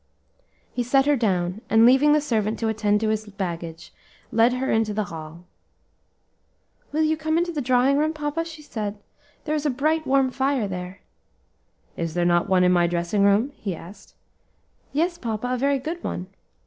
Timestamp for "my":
12.71-12.87